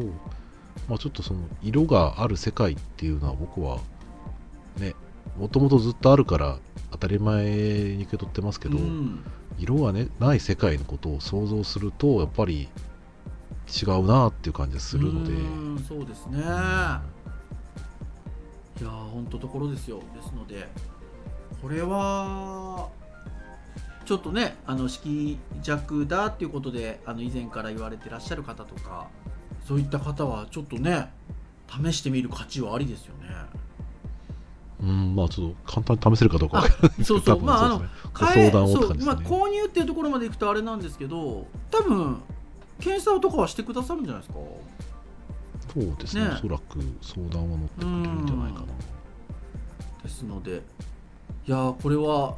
[0.88, 3.80] まあちょっとその色がある世界っていうのは僕は
[4.78, 4.94] ね
[5.36, 6.58] もともとずっとあるから
[6.92, 9.24] 当たり前に受け取ってますけど、うん。
[9.58, 12.68] 色がねない世界のことを想像するとやっぱり
[13.68, 15.34] 違うなっていう感じがするので、う
[15.74, 16.38] んそうですね。
[16.38, 19.98] いやー本当ところですよ。
[20.14, 20.68] ですので
[21.62, 22.88] これは
[24.06, 29.08] ちょっとねあの色弱だっていうことであの以前から言われてらっしゃる方とか
[29.66, 31.10] そういった方はちょっとね
[31.68, 33.28] 試してみる価値はありですよね。
[34.82, 36.64] うんまあちょっと簡単に試せるかどうか
[37.04, 37.40] そうそう。
[37.42, 37.82] まああの
[38.14, 42.22] 相談をってそうまあ、購入っていうところまでいくとあれなんですけど多分
[42.80, 44.40] 検査とかはしてくださるんじゃないですか？
[45.74, 46.24] そうですね。
[46.24, 46.30] ね。
[46.32, 48.66] おそらく相談は乗ってくれるんじゃないかな。
[50.02, 50.62] ですので
[51.50, 52.36] いやーこれは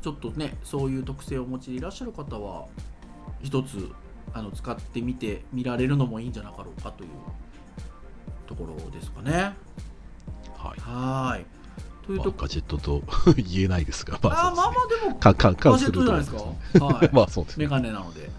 [0.00, 2.64] ちょっとねそういう特性をお持ちでいらっしゃる方は
[3.42, 3.90] 一つ
[4.32, 7.10] あの使ってみて見られるのもいいんじゃなかろうかという
[8.46, 9.32] ところですかね。
[10.56, 10.80] はい。
[10.80, 11.46] はーい。
[12.06, 13.02] というまあガジェットと
[13.36, 16.32] 言えないですが、まあ、あーまあまあでもかかかガジェットじゃないです
[16.78, 16.84] か？
[16.86, 17.10] はい。
[17.12, 17.66] まあそうですね。
[17.66, 18.30] メガネなので。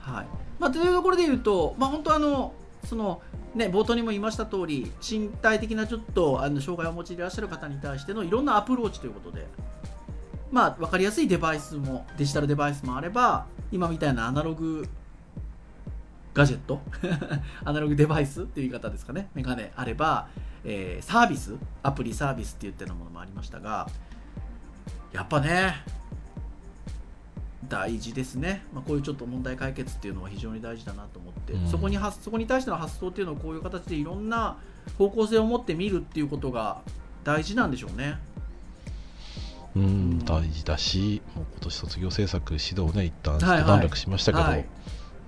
[0.00, 0.26] はい。
[0.58, 2.54] まあ、というところで言うと、まあ、本当あの
[2.84, 3.22] その、
[3.54, 9.46] ね、冒頭にも言いました通り身体的なちょっとあの障害をお持ちでいらっしゃる方に対してのいろんなアプローチということで、
[10.50, 14.86] まあ、分かりやすいデバイスもデジタルデバイスもあれば今みたいなアナログ
[16.34, 16.80] ガジェット
[17.64, 19.30] アナログデバイスっていう言い方ですかね。
[19.34, 20.26] メガネあれば、
[20.64, 23.88] えーサービスアプリサービスって言ってのものもありましたが
[25.12, 25.76] やっぱね
[27.68, 31.68] 大事ですね、まあ、こういうちょっと問題解決っていうのは非常に大事だなと思って、うん。
[31.68, 34.56] そこに発そこに対しての発想っていうのをこういう形でいろんな
[34.98, 36.82] 方向性を持って見るっていうことが
[37.24, 38.18] 大事なんでしょうね。
[39.76, 40.18] うん。
[40.24, 44.66] 大事だしもう今年卒業制作指導ね一旦段落しましたけど、はい。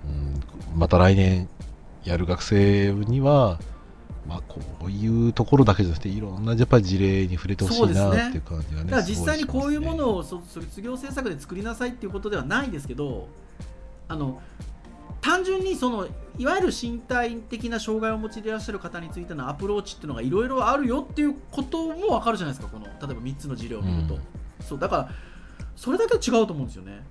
[0.05, 0.41] うん。
[0.79, 1.49] また来年
[2.03, 3.59] やる学生には、
[4.27, 13.29] まあ、こういうところだけじゃなくていろんなやっぱり事例に触れてほしいなっていう感じがねだから実際にこういうものを卒業制作で作りなさいっていうことではないですけど
[14.09, 14.41] あの
[15.21, 16.07] 単純にその
[16.37, 24.21] いわゆる身体的な障害をお持ちでいらっしゃる方についてのアプローチっていうのがいろいろあるよっていうことも分かるじゃないですかこの例えば3つの事例を見ると、うん。
[24.61, 25.09] そうだから
[25.75, 27.03] それだけ違うと思うんですよね。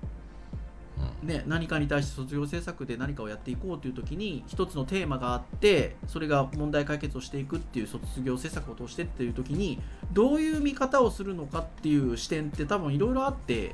[1.23, 9.81] ね、何かに対して卒業制作で何かをやっていこうという時に一つのテーマがあってそれが問題解決をしていくっていう卒業制作を通してっていう時に
[10.13, 13.73] どういう見方をするのかっていう視点って多分いろいろあって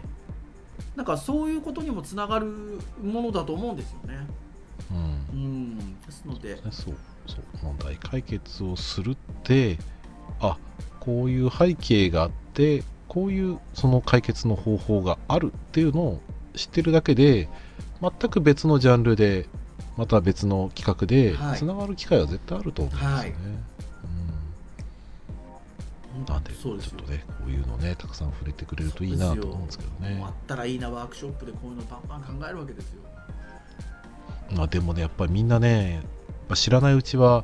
[0.96, 4.28] なんかそういうことにもつながるものだと思うんですよね。
[4.92, 4.98] うん。
[4.98, 6.56] うん、ですので。
[6.56, 6.96] ねそう
[7.28, 7.42] そう。
[7.62, 9.78] 問題解決をするって
[10.40, 10.58] あ
[11.00, 16.22] こういう背景があってこういうその解決の方法があるっていうのを
[16.56, 17.50] 知ってるだけで
[18.02, 19.48] 全く別のジャンルで
[19.98, 21.58] また別の企画ではい。
[21.58, 23.34] つながる機会は絶対あると思うんですよね、はい。
[26.18, 26.98] うん、なんでちょっそうですよ。
[26.98, 30.22] とねこういうのねたくさん触れてくれるといいなと思うんですけどね。
[30.24, 33.02] あったらいいなワークショップでこういうのパンパン考えるわけですよ。
[34.56, 36.02] まあでもねやっぱりみんなね
[36.56, 37.44] 知らないうちは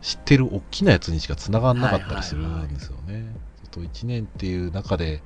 [0.00, 3.34] 知ってる大きなやつにしか繋がんなかったりするんですよね。
[3.72, 5.22] ちょっと1年っていう中で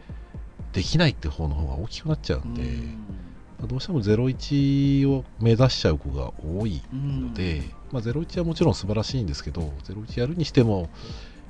[0.72, 3.19] できないって方の方が大きくなっちゃうんで、うん
[3.66, 10.88] どうしても01を目指しちゃう子が多いので、まあ、01はもちろん素晴らしいんですけど01やるにしても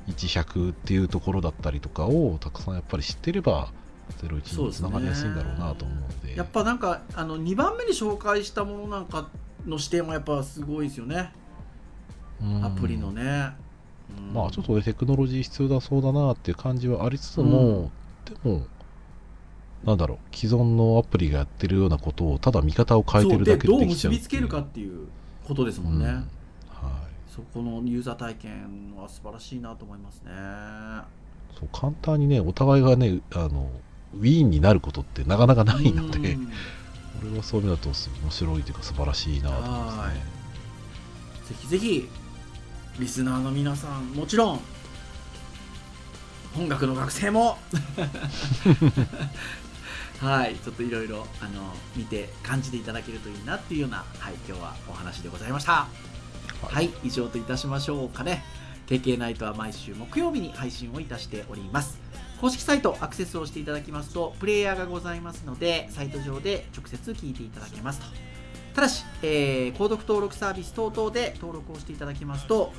[0.09, 3.73] 1100っていうところだったりとかをたくさんやっぱり知ってれば
[4.19, 6.37] 01につながりやすいんだろうなと思うので。
[6.37, 9.29] やっぱなんかあの2番目に紹介したものなんか
[9.67, 11.33] の視点はやっぱすごいですよね。
[12.43, 12.65] うん。
[12.65, 13.53] アプリのね、
[14.19, 14.35] うん。
[14.35, 17.91] まあちょっとねテクノロジー必要だそうだなっていう感じはありつつも、
[18.25, 18.67] でも
[19.85, 25.09] なんだろう既存のアプリがやってるようなことをただ見方を変えてるだけでできちゃう結びつけるかっていう
[25.47, 26.15] ことですもんね、うん。
[26.15, 26.25] はい。
[27.35, 30.31] そこのユーザー体験は素晴らしいなと思いますね。
[31.59, 33.71] そう簡単にねお互いがねあの
[34.15, 36.53] ウィーンになることってなかなかないので、うん。
[37.21, 37.91] これはそういう意味だと
[38.23, 40.15] 面白いというか素晴らしいなと思いますはね
[41.49, 42.09] ぜひぜひ
[42.99, 44.61] リスナーの皆さんもちろん
[46.55, 47.59] 本学の学生も
[50.21, 55.89] はいちょっといろいろあの見て感じていただけるといいなっていうようなはい今日はお話でございました。
[56.63, 58.45] はい、以上といたしましょうかね。
[58.87, 61.99] KK ナイトは毎週木曜日に配信をいたしております。
[62.39, 68.07] 公式サイトアクセスをしていただきますとプレイヤーがございますのでサイト上で直接聞いていただけますと。
[68.75, 72.75] ただし、えー購読登録サービス等々で登録をしていただきますと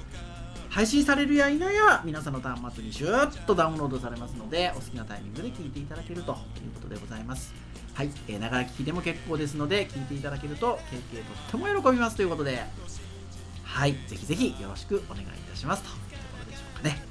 [0.71, 7.53] 配信されるや否や皆さんの端末にシューッとダウンロードされますのでお好きなタイミングで聞いていただけるということでございます。
[7.93, 12.15] はい、えーながら聞きでも結構ですので聞いていただけると KK とっても喜びます。
[12.15, 12.63] ということで。
[13.63, 15.83] はいぜひぜひよろしくお願いいたします。
[15.83, 17.03] というところでしょうかね。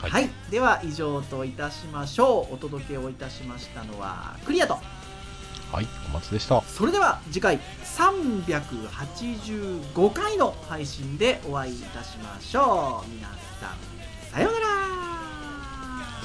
[0.00, 0.10] はい。
[0.10, 2.54] はい、では以上といたしましょう。
[2.54, 4.74] お届けをいたしましたのはクリアと。
[4.74, 7.58] はいお待ちでしたそれでは次回
[7.96, 13.08] 385回の配信でお会いいたしましょう。
[13.10, 13.26] 皆
[13.60, 13.78] さん
[14.32, 14.66] さようなら。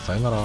[0.05, 0.37] さようなら。